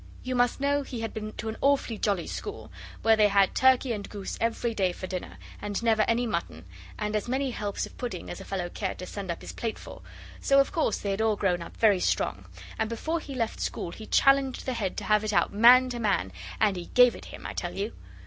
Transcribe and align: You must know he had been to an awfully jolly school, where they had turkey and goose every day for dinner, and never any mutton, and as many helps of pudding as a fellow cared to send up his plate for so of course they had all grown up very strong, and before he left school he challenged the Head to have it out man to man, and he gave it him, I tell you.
You 0.23 0.33
must 0.33 0.59
know 0.59 0.81
he 0.81 1.01
had 1.01 1.13
been 1.13 1.31
to 1.33 1.47
an 1.47 1.57
awfully 1.61 1.99
jolly 1.99 2.25
school, 2.25 2.71
where 3.03 3.15
they 3.15 3.27
had 3.27 3.53
turkey 3.53 3.93
and 3.93 4.09
goose 4.09 4.35
every 4.41 4.73
day 4.73 4.93
for 4.93 5.05
dinner, 5.05 5.37
and 5.61 5.83
never 5.83 6.01
any 6.07 6.25
mutton, 6.25 6.65
and 6.97 7.15
as 7.15 7.27
many 7.27 7.51
helps 7.51 7.85
of 7.85 7.95
pudding 7.99 8.27
as 8.31 8.41
a 8.41 8.43
fellow 8.43 8.67
cared 8.67 8.97
to 8.97 9.05
send 9.05 9.29
up 9.29 9.41
his 9.41 9.53
plate 9.53 9.77
for 9.77 10.01
so 10.39 10.59
of 10.59 10.71
course 10.71 10.97
they 10.97 11.11
had 11.11 11.21
all 11.21 11.35
grown 11.35 11.61
up 11.61 11.77
very 11.77 11.99
strong, 11.99 12.45
and 12.79 12.89
before 12.89 13.19
he 13.19 13.35
left 13.35 13.59
school 13.59 13.91
he 13.91 14.07
challenged 14.07 14.65
the 14.65 14.73
Head 14.73 14.97
to 14.97 15.03
have 15.03 15.23
it 15.23 15.33
out 15.33 15.53
man 15.53 15.87
to 15.89 15.99
man, 15.99 16.31
and 16.59 16.77
he 16.77 16.85
gave 16.95 17.15
it 17.15 17.25
him, 17.25 17.45
I 17.45 17.53
tell 17.53 17.75
you. 17.75 17.93